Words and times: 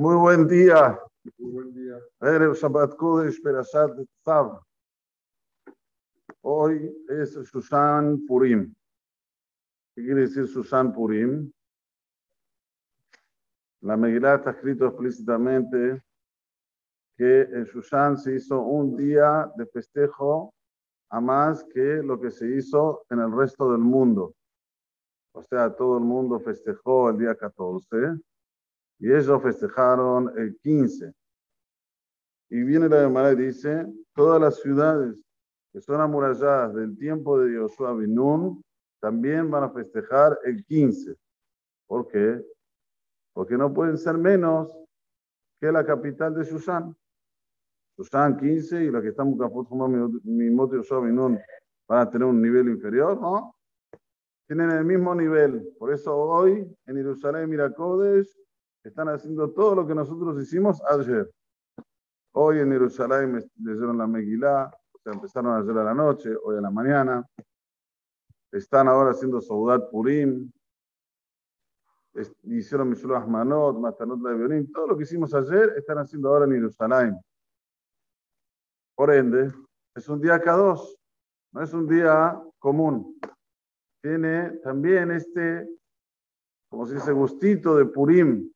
Muy 0.00 0.16
buen 0.16 0.48
día. 0.48 0.98
Muy 1.36 1.52
buen 1.52 1.74
día. 1.74 1.98
Erev 2.22 2.54
Shabbat 2.54 2.96
Kodesh 2.96 3.38
Perashat 3.42 3.90
Tzav. 4.24 4.58
Hoy 6.40 6.90
es 7.06 7.34
Susan 7.34 8.24
Purim. 8.26 8.74
¿Qué 9.94 10.02
quiere 10.02 10.22
decir 10.22 10.48
Susan 10.48 10.90
Purim? 10.90 11.52
La 13.82 13.98
Megillah 13.98 14.36
está 14.36 14.52
escrito 14.52 14.86
explícitamente 14.86 16.02
que 17.18 17.42
en 17.42 17.66
Susan 17.66 18.16
se 18.16 18.36
hizo 18.36 18.58
un 18.58 18.96
día 18.96 19.52
de 19.54 19.66
festejo 19.66 20.54
a 21.10 21.20
más 21.20 21.62
que 21.64 22.02
lo 22.02 22.18
que 22.18 22.30
se 22.30 22.48
hizo 22.48 23.04
en 23.10 23.20
el 23.20 23.36
resto 23.36 23.70
del 23.70 23.82
mundo. 23.82 24.34
O 25.32 25.42
sea, 25.42 25.76
todo 25.76 25.98
el 25.98 26.04
mundo 26.04 26.40
festejó 26.40 27.10
el 27.10 27.18
día 27.18 27.34
14 27.34 28.18
y 29.00 29.10
ellos 29.10 29.42
festejaron 29.42 30.32
el 30.38 30.56
15. 30.58 31.12
Y 32.50 32.62
viene 32.62 32.88
la 32.88 33.02
Gemara 33.02 33.32
y 33.32 33.36
dice, 33.36 33.86
todas 34.14 34.40
las 34.40 34.60
ciudades 34.60 35.16
que 35.72 35.80
son 35.80 36.00
amuralladas 36.00 36.74
del 36.74 36.98
tiempo 36.98 37.38
de 37.38 37.54
Yoshua 37.54 37.94
Binun 37.94 38.62
también 39.00 39.50
van 39.50 39.64
a 39.64 39.70
festejar 39.70 40.38
el 40.44 40.64
15. 40.64 41.14
¿Por 41.86 42.08
qué? 42.08 42.44
Porque 43.32 43.56
no 43.56 43.72
pueden 43.72 43.96
ser 43.96 44.18
menos 44.18 44.76
que 45.60 45.72
la 45.72 45.84
capital 45.84 46.34
de 46.34 46.44
Susan. 46.44 46.94
Susan 47.96 48.36
15 48.36 48.84
y 48.84 48.90
la 48.90 49.00
que 49.00 49.08
están 49.08 49.28
en 49.28 50.20
Mimot 50.24 50.72
Yoshua 50.72 51.00
Binun 51.00 51.38
van 51.88 51.98
a 51.98 52.10
tener 52.10 52.26
un 52.26 52.42
nivel 52.42 52.68
inferior, 52.68 53.18
¿no? 53.18 53.54
Tienen 54.46 54.70
el 54.72 54.84
mismo 54.84 55.14
nivel. 55.14 55.74
Por 55.78 55.92
eso 55.92 56.14
hoy 56.14 56.66
en 56.86 56.96
Jerusalén 56.96 57.48
Miracodes 57.48 58.36
están 58.82 59.08
haciendo 59.08 59.50
todo 59.50 59.74
lo 59.74 59.86
que 59.86 59.94
nosotros 59.94 60.40
hicimos 60.40 60.82
ayer. 60.90 61.30
Hoy 62.32 62.60
en 62.60 62.70
Jerusalén 62.70 63.50
leyeron 63.62 63.98
la 63.98 64.06
Megilá, 64.06 64.70
o 64.92 64.98
sea, 64.98 65.12
empezaron 65.12 65.60
ayer 65.60 65.76
a 65.78 65.84
la 65.84 65.94
noche, 65.94 66.30
hoy 66.42 66.58
a 66.58 66.60
la 66.60 66.70
mañana. 66.70 67.26
Están 68.52 68.88
ahora 68.88 69.10
haciendo 69.10 69.40
Saudat 69.40 69.90
Purim, 69.90 70.50
hicieron 72.44 72.90
Mishulach 72.90 73.26
Manot, 73.26 73.78
Matanot 73.78 74.20
la 74.20 74.64
todo 74.72 74.88
lo 74.88 74.96
que 74.96 75.04
hicimos 75.04 75.32
ayer 75.34 75.74
están 75.76 75.98
haciendo 75.98 76.28
ahora 76.28 76.46
en 76.46 76.52
Jerusalén. 76.52 77.20
Por 78.94 79.12
ende, 79.12 79.52
es 79.94 80.08
un 80.08 80.20
día 80.20 80.40
K2, 80.40 80.96
no 81.52 81.62
es 81.62 81.72
un 81.72 81.86
día 81.86 82.40
común. 82.58 83.18
Tiene 84.02 84.50
también 84.62 85.10
este, 85.10 85.68
como 86.68 86.86
se 86.86 86.94
dice, 86.94 87.12
gustito 87.12 87.76
de 87.76 87.86
Purim, 87.86 88.50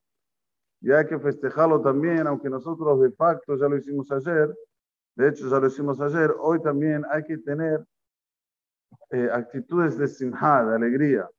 y 0.84 0.92
hay 0.92 1.06
que 1.06 1.18
festejarlo 1.18 1.80
también, 1.80 2.26
aunque 2.26 2.50
nosotros 2.50 3.00
de 3.00 3.10
facto 3.12 3.56
ya 3.56 3.66
lo 3.68 3.78
hicimos 3.78 4.12
ayer, 4.12 4.54
de 5.16 5.28
hecho 5.30 5.48
ya 5.48 5.58
lo 5.58 5.66
hicimos 5.66 5.98
ayer, 5.98 6.30
hoy 6.38 6.60
también 6.60 7.06
hay 7.10 7.24
que 7.24 7.38
tener 7.38 7.82
eh, 9.08 9.30
actitudes 9.32 9.96
de 9.96 10.06
simha, 10.06 10.62
de 10.62 10.74
alegría. 10.74 11.30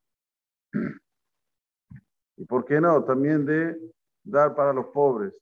Y 2.38 2.46
por 2.46 2.66
qué 2.66 2.82
no, 2.82 3.04
también 3.04 3.46
de 3.46 3.80
dar 4.24 4.56
para 4.56 4.74
los 4.74 4.88
pobres, 4.88 5.40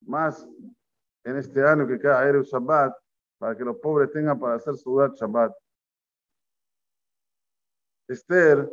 más 0.00 0.48
en 1.22 1.36
este 1.36 1.62
año 1.62 1.86
que 1.86 1.98
cada 1.98 2.26
Erev 2.26 2.44
Shabbat, 2.44 2.96
para 3.38 3.54
que 3.54 3.64
los 3.64 3.76
pobres 3.76 4.10
tengan 4.12 4.40
para 4.40 4.54
hacer 4.54 4.76
su 4.76 4.98
Shabbat. 5.14 5.52
Esther, 8.08 8.66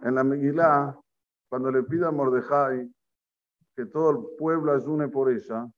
en 0.00 0.14
la 0.16 0.24
Megillah, 0.24 0.98
cuando 1.48 1.70
le 1.70 1.84
pida 1.84 2.08
a 2.08 2.10
Mordejai 2.10 2.92
que 3.76 3.86
todo 3.86 4.10
el 4.10 4.36
pueblo 4.38 4.72
ayune 4.72 5.08
por 5.08 5.30
ella, 5.30 5.70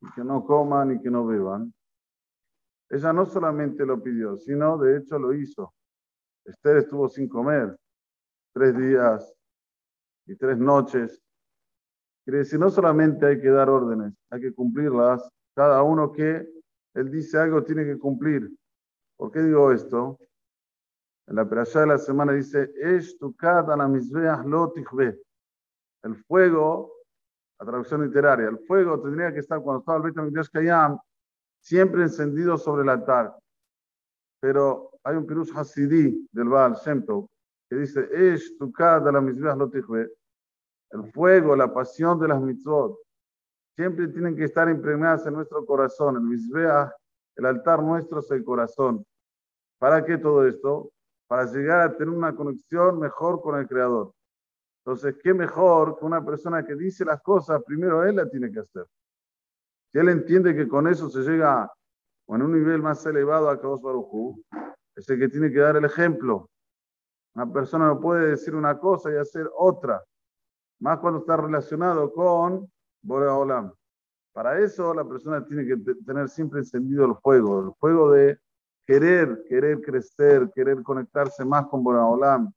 y 0.00 0.12
que 0.12 0.24
no 0.24 0.44
coman 0.44 0.92
y 0.92 1.00
que 1.00 1.10
no 1.10 1.26
beban. 1.26 1.72
Ella 2.88 3.12
no 3.12 3.26
solamente 3.26 3.84
lo 3.84 4.02
pidió, 4.02 4.36
sino 4.36 4.78
de 4.78 4.98
hecho 4.98 5.18
lo 5.18 5.32
hizo. 5.32 5.74
Esther 6.44 6.78
estuvo 6.78 7.08
sin 7.08 7.28
comer 7.28 7.76
tres 8.52 8.76
días 8.76 9.34
y 10.26 10.36
tres 10.36 10.58
noches. 10.58 11.20
Quiere 12.24 12.38
decir, 12.38 12.58
no 12.58 12.70
solamente 12.70 13.26
hay 13.26 13.40
que 13.40 13.50
dar 13.50 13.68
órdenes, 13.68 14.14
hay 14.30 14.40
que 14.40 14.54
cumplirlas. 14.54 15.28
Cada 15.54 15.82
uno 15.82 16.12
que 16.12 16.46
él 16.94 17.10
dice 17.10 17.38
algo 17.38 17.64
tiene 17.64 17.84
que 17.84 17.98
cumplir. 17.98 18.50
¿Por 19.16 19.30
qué 19.32 19.42
digo 19.42 19.72
esto? 19.72 20.18
En 21.26 21.36
la 21.36 21.48
perashá 21.48 21.80
de 21.80 21.86
la 21.88 21.98
semana 21.98 22.32
dice, 22.32 22.72
El 26.02 26.16
fuego 26.24 26.95
la 27.58 27.66
traducción 27.66 28.02
literaria. 28.02 28.48
El 28.48 28.58
fuego 28.58 29.00
tendría 29.00 29.32
que 29.32 29.40
estar 29.40 29.60
cuando 29.60 29.80
estaba 29.80 29.98
el 29.98 30.04
Beit 30.04 30.18
HaMikdash 30.18 30.48
Kayam, 30.52 30.98
siempre 31.60 32.02
encendido 32.02 32.56
sobre 32.58 32.82
el 32.82 32.88
altar. 32.88 33.34
Pero 34.40 34.90
hay 35.02 35.16
un 35.16 35.26
Pirush 35.26 35.52
Hasidí 35.56 36.28
del 36.32 36.48
Baal 36.48 36.74
Shem 36.74 37.04
que 37.68 37.76
dice, 37.76 38.08
tukad 38.58 39.02
la 39.10 39.70
El 40.90 41.12
fuego, 41.12 41.56
la 41.56 41.72
pasión 41.72 42.18
de 42.20 42.28
las 42.28 42.40
mitzvot, 42.40 42.96
siempre 43.76 44.08
tienen 44.08 44.36
que 44.36 44.44
estar 44.44 44.68
impregnadas 44.68 45.26
en 45.26 45.34
nuestro 45.34 45.64
corazón. 45.66 46.16
El 46.16 46.22
Mizbeah, 46.22 46.94
el 47.36 47.46
altar 47.46 47.82
nuestro 47.82 48.20
es 48.20 48.30
el 48.30 48.44
corazón. 48.44 49.04
¿Para 49.78 50.04
qué 50.04 50.16
todo 50.18 50.46
esto? 50.46 50.90
Para 51.28 51.44
llegar 51.46 51.80
a 51.80 51.96
tener 51.96 52.14
una 52.14 52.34
conexión 52.34 52.98
mejor 53.00 53.40
con 53.42 53.58
el 53.58 53.66
Creador. 53.66 54.12
Entonces, 54.86 55.16
¿qué 55.20 55.34
mejor 55.34 55.98
que 55.98 56.04
una 56.04 56.24
persona 56.24 56.64
que 56.64 56.76
dice 56.76 57.04
las 57.04 57.20
cosas, 57.20 57.60
primero 57.66 58.04
él 58.04 58.14
la 58.14 58.30
tiene 58.30 58.52
que 58.52 58.60
hacer? 58.60 58.86
Si 59.90 59.98
él 59.98 60.08
entiende 60.10 60.54
que 60.54 60.68
con 60.68 60.86
eso 60.86 61.10
se 61.10 61.22
llega 61.22 61.68
en 62.28 62.42
un 62.42 62.52
nivel 62.52 62.82
más 62.82 63.04
elevado 63.04 63.50
a 63.50 63.60
Kadosh 63.60 63.80
Baruj 63.80 64.38
es 64.94 65.10
el 65.10 65.18
que 65.18 65.28
tiene 65.28 65.50
que 65.50 65.58
dar 65.58 65.74
el 65.74 65.84
ejemplo. 65.84 66.48
Una 67.34 67.52
persona 67.52 67.88
no 67.88 67.98
puede 67.98 68.28
decir 68.28 68.54
una 68.54 68.78
cosa 68.78 69.10
y 69.10 69.16
hacer 69.16 69.50
otra, 69.56 70.04
más 70.78 71.00
cuando 71.00 71.18
está 71.18 71.36
relacionado 71.36 72.12
con 72.12 72.70
Borea 73.02 73.34
Olam. 73.34 73.72
Para 74.32 74.60
eso 74.60 74.94
la 74.94 75.04
persona 75.04 75.44
tiene 75.44 75.66
que 75.66 75.94
tener 76.06 76.28
siempre 76.28 76.60
encendido 76.60 77.06
el 77.06 77.16
fuego, 77.16 77.58
el 77.58 77.72
fuego 77.80 78.12
de 78.12 78.38
querer, 78.86 79.42
querer 79.48 79.80
crecer, 79.80 80.48
querer 80.54 80.84
conectarse 80.84 81.44
más 81.44 81.66
con 81.66 81.82
Borea 81.82 82.04
Olam, 82.04 82.52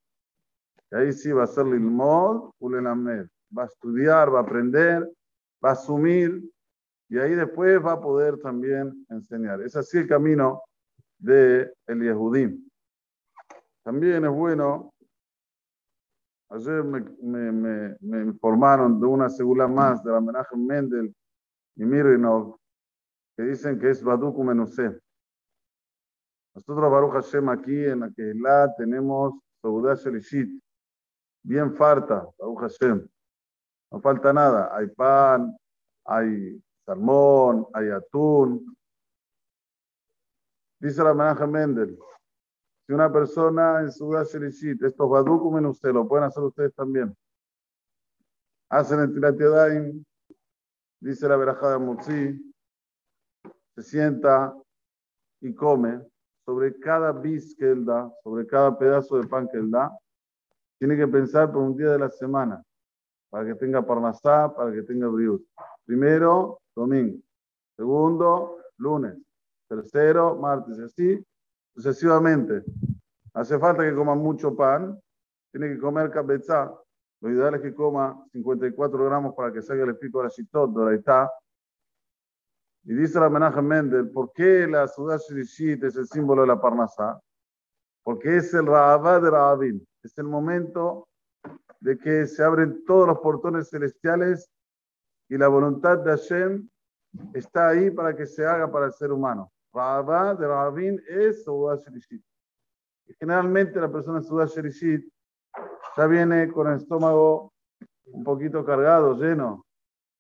y 0.92 0.96
ahí 0.96 1.14
sí 1.14 1.32
va 1.32 1.44
a 1.44 1.48
ser 1.48 1.66
Lilmod, 1.66 2.52
Ulelamed. 2.60 3.28
Va 3.56 3.64
a 3.64 3.66
estudiar, 3.66 4.34
va 4.34 4.40
a 4.40 4.44
aprender, 4.44 5.08
va 5.64 5.70
a 5.70 5.74
asumir 5.74 6.44
y 7.10 7.18
ahí 7.18 7.34
después 7.34 7.84
va 7.84 7.94
a 7.94 8.02
poder 8.02 8.38
también 8.40 9.06
enseñar. 9.10 9.62
Es 9.62 9.76
así 9.76 9.98
el 9.98 10.08
camino 10.08 10.62
de 11.18 11.74
el 11.88 12.02
Yehudim. 12.02 12.70
También 13.84 14.26
es 14.26 14.32
bueno, 14.32 14.94
ayer 16.50 16.84
me, 16.84 17.02
me, 17.22 17.98
me, 18.00 18.22
informaron 18.22 19.00
de 19.00 19.08
una 19.08 19.30
segula 19.30 19.68
más 19.68 20.04
de 20.04 20.12
la 20.12 20.18
homenaje 20.18 20.56
Mendel 20.56 21.14
y 21.76 21.86
Mirinov, 21.86 22.58
que 23.36 23.44
dicen 23.44 23.80
que 23.80 23.90
es 23.90 24.04
Baduku 24.04 24.44
Menusé. 24.44 25.00
Nosotros, 26.54 26.92
Baruch 26.92 27.14
Hashem, 27.14 27.50
aquí 27.50 27.86
en 27.86 28.02
la 28.02 28.12
Kehilá 28.12 28.74
tenemos 28.78 29.40
Saudá 29.62 29.96
Shelishit, 29.96 30.62
bien 31.44 31.76
farta, 31.76 32.28
No 33.92 34.02
falta 34.02 34.34
nada. 34.34 34.76
Hay 34.76 34.88
pan, 34.88 35.58
hay 36.06 36.62
salmón, 36.86 37.68
hay 37.74 37.90
atún. 37.90 38.76
Dice 40.80 41.04
la 41.04 41.14
Manaja 41.14 41.46
Mendel, 41.46 41.98
si 42.88 42.94
una 42.94 43.12
persona 43.12 43.82
en 43.82 43.92
su 43.92 44.12
Sherishit, 44.12 44.82
estos 44.82 45.10
badú 45.10 45.40
comen 45.40 45.66
usted, 45.66 45.92
lo 45.92 46.08
pueden 46.08 46.26
hacer 46.26 46.44
ustedes 46.44 46.74
también. 46.74 47.16
Hacen 48.70 49.00
el 49.00 49.14
tiratiadaim, 49.14 50.04
dice 51.00 51.28
la 51.28 51.36
verajada 51.36 51.78
Mutzi, 51.78 52.54
se 53.76 53.84
sienta 53.84 54.56
y 55.42 55.54
come 55.54 56.02
sobre 56.46 56.80
cada 56.80 57.12
bis 57.12 57.56
que 57.56 57.72
él 57.72 57.86
da, 57.86 58.12
sobre 58.24 58.48
cada 58.48 58.78
pedazo 58.78 59.18
de 59.18 59.28
pan 59.28 59.48
que 59.48 59.58
él 59.58 59.70
da, 59.70 59.92
tiene 60.80 60.96
que 60.96 61.08
pensar 61.08 61.52
por 61.52 61.62
un 61.62 61.76
día 61.76 61.92
de 61.92 62.00
la 62.00 62.10
semana, 62.10 62.64
para 63.30 63.46
que 63.46 63.56
tenga 63.56 63.86
parnasá, 63.86 64.52
para 64.56 64.72
que 64.72 64.82
tenga 64.82 65.08
briut. 65.08 65.46
Primero, 65.86 66.62
domingo. 66.74 67.20
Segundo, 67.76 68.58
lunes. 68.78 69.18
Tercero, 69.68 70.36
martes. 70.38 70.80
Así 70.80 71.24
sucesivamente. 71.76 72.64
Hace 73.34 73.60
falta 73.60 73.84
que 73.84 73.94
coma 73.94 74.16
mucho 74.16 74.56
pan. 74.56 74.98
Tiene 75.52 75.68
que 75.70 75.80
comer 75.80 76.10
cabezá. 76.10 76.74
Lo 77.22 77.30
ideal 77.30 77.56
es 77.56 77.62
que 77.62 77.74
coma 77.74 78.26
54 78.32 79.06
gramos 79.06 79.36
para 79.36 79.52
que 79.52 79.62
salga 79.62 79.84
el 79.84 79.98
pico 79.98 80.20
de 80.20 80.24
la 80.26 80.30
chitot, 80.30 80.72
de 80.72 81.02
la. 81.06 81.32
Y 82.86 82.94
dice 82.94 83.20
la 83.20 83.30
menaje 83.30 83.62
Mendel, 83.62 84.10
¿por 84.10 84.32
qué 84.32 84.66
la 84.66 84.88
ciudad 84.88 85.20
shirishit 85.20 85.84
es 85.84 85.98
el 85.98 86.08
símbolo 86.08 86.44
de 86.44 86.48
la 86.48 86.62
parnasá? 86.62 87.20
Porque 88.04 88.38
es 88.38 88.54
el 88.54 88.66
Rahabá 88.66 89.20
de 89.20 89.30
Rahabim 89.30 89.86
es 90.04 90.18
el 90.18 90.26
momento 90.26 91.08
de 91.80 91.98
que 91.98 92.26
se 92.28 92.44
abren 92.44 92.84
todos 92.86 93.08
los 93.08 93.20
portones 93.20 93.70
celestiales 93.70 94.50
y 95.30 95.38
la 95.38 95.48
voluntad 95.48 96.00
de 96.00 96.12
Hashem 96.12 96.70
está 97.34 97.70
ahí 97.70 97.92
para 97.92 98.16
que 98.16 98.26
se 98.26 98.46
haga 98.46 98.72
para 98.72 98.88
el 98.88 98.94
ser 98.94 99.12
humano. 99.12 99.52
Rabá 99.74 100.36
de 100.36 100.48
Rabin 100.48 101.02
es 101.08 101.44
Suda 101.44 101.78
Sherishit. 101.78 102.24
Generalmente 103.20 103.80
la 103.80 103.92
persona 103.92 104.22
Suda 104.22 104.46
Sherishit 104.46 105.08
ya 105.96 106.08
viene 106.08 106.52
con 106.52 106.68
el 106.68 106.78
estómago 106.78 107.54
un 108.06 108.24
poquito 108.24 108.66
cargado, 108.66 109.16
lleno. 109.16 109.66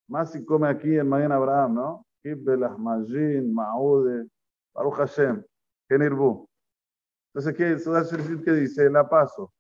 Más 0.08 0.32
si 0.32 0.44
come 0.46 0.68
aquí 0.68 0.98
en 0.98 1.08
Magen 1.08 1.32
Abraham, 1.32 1.74
¿no? 1.76 2.06
Kibbelah, 2.22 2.78
Majin, 2.78 3.54
Maude, 3.54 4.28
Baruch 4.74 4.96
Hashem, 4.96 5.44
Kenirbu. 5.88 6.48
Entonces, 7.34 7.56
¿qué, 7.56 7.80
Suda 7.80 8.04
Sherishit 8.04 8.44
qué 8.44 8.52
dice? 8.54 8.90
La 8.90 9.08
paso. 9.08 9.52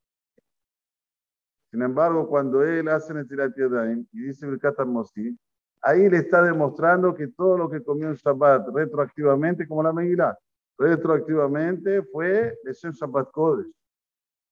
Sin 1.71 1.81
embargo, 1.83 2.27
cuando 2.27 2.63
él 2.63 2.87
hace 2.87 3.13
Netilat 3.13 3.55
Yadayim 3.55 4.05
y 4.11 4.21
dice 4.23 4.47
Birkat 4.47 4.79
Mosi, 4.85 5.37
ahí 5.81 6.09
le 6.09 6.17
está 6.17 6.41
demostrando 6.41 7.13
que 7.13 7.27
todo 7.27 7.57
lo 7.57 7.69
que 7.69 7.83
comió 7.83 8.07
en 8.07 8.15
Shabbat 8.15 8.69
retroactivamente, 8.73 9.67
como 9.67 9.83
la 9.83 9.93
Megillah, 9.93 10.37
retroactivamente 10.77 12.01
fue 12.03 12.57
de 12.63 12.73
Shabbat 12.73 13.31
Kodesh. 13.31 13.71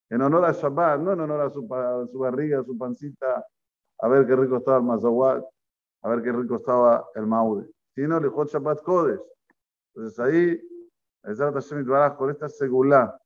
En 0.10 0.22
honor 0.22 0.46
a 0.46 0.52
Shabbat, 0.52 1.00
no 1.02 1.14
en 1.14 1.20
honor 1.22 1.42
a 1.42 1.50
su, 1.50 1.68
su 2.12 2.20
barriga, 2.20 2.60
a 2.60 2.64
su 2.64 2.78
pancita, 2.78 3.46
a 4.00 4.08
ver 4.08 4.28
qué 4.28 4.36
rico 4.36 4.58
estaba 4.58 4.78
el 4.78 4.84
Mazawat, 4.84 5.44
a 6.04 6.10
ver 6.10 6.22
qué 6.22 6.32
rico 6.32 6.58
estaba 6.58 7.08
el 7.16 7.26
Maude, 7.26 7.68
sino 7.96 8.20
le 8.20 8.30
Shabbat 8.30 8.84
Kodesh. 8.84 9.20
Entonces 9.96 10.20
ahí, 10.20 10.62
con 12.16 12.30
esta 12.30 12.48
segula, 12.48 13.20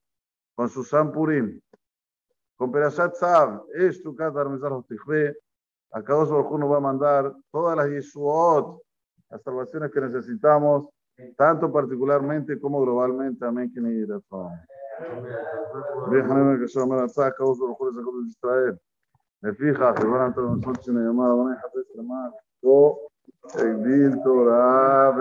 con 0.54 0.68
su 0.68 0.82
Sampurim, 0.82 1.60
con 2.62 2.70
Perashat 2.70 3.16
Sav, 3.16 3.64
esto 3.74 4.14
Katar 4.14 4.48
Mizar 4.48 4.70
Tichve, 4.88 5.36
acá 5.90 6.14
dos 6.14 6.30
nos 6.30 6.70
va 6.70 6.76
a 6.76 6.80
mandar 6.80 7.34
todas 7.50 7.76
las 7.76 7.88
Yeshuot, 7.88 8.80
las 9.30 9.42
salvaciones 9.42 9.90
que 9.90 10.00
necesitamos, 10.00 10.86
tanto 11.36 11.72
particularmente 11.72 12.60
como 12.60 12.80
globalmente. 12.82 13.44
Amén. 13.44 13.72
Que 13.74 13.80
ni 13.80 14.06
déjame 16.08 16.60
que 16.60 16.68
yo 16.68 16.86
me 16.86 16.94
la 16.98 17.08
saca, 17.08 17.42
dos 17.42 17.58
Baruj 17.58 17.96
de 17.96 18.28
Israel. 18.28 18.80
Me 19.40 19.54
fija, 19.54 19.92
que 19.94 20.06
van 20.06 20.20
a 20.20 20.26
entrar 20.26 20.46
nosotros 20.46 20.86
en 20.86 20.94
la 20.94 21.00
llamada, 21.00 21.34
van 21.34 21.48
a 21.48 21.54
dejar 21.56 21.70
de 21.72 21.84
llamar. 21.96 22.30
Yo, 22.62 22.96
Torah, 24.22 25.16